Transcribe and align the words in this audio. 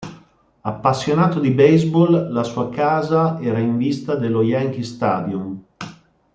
Appassionato 0.63 1.39
di 1.39 1.51
baseball, 1.51 2.31
la 2.31 2.43
sua 2.43 2.71
casa 2.71 3.39
era 3.39 3.59
in 3.59 3.77
vista 3.77 4.15
dello 4.15 4.41
Yankee 4.41 4.81
Stadium. 4.81 5.63